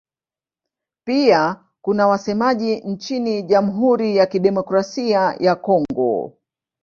Pia 1.05 1.65
kuna 1.81 2.07
wasemaji 2.07 2.75
nchini 2.75 3.43
Jamhuri 3.43 4.15
ya 4.15 4.25
Kidemokrasia 4.25 5.35
ya 5.39 5.55
Kongo. 5.55 6.37